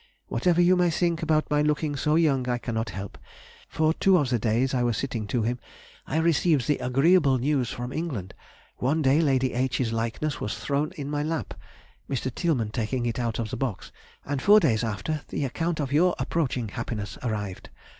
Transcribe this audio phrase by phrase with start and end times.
[0.29, 3.19] Whatever you may think about my looking so young, I cannot help;
[3.69, 5.59] for two of the days I was sitting to him,
[6.07, 11.21] I received the agreeable news from England—one day Lady H.'s likeness was thrown in my
[11.21, 11.53] lap
[12.09, 12.31] (Mr.
[12.33, 13.91] Tielemann taking it out of the box),
[14.25, 17.69] and four days after, the account of your approaching happiness arrived.